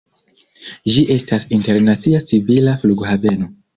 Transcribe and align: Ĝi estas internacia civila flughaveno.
Ĝi 0.93 1.03
estas 1.17 1.45
internacia 1.57 2.23
civila 2.33 2.75
flughaveno. 2.85 3.51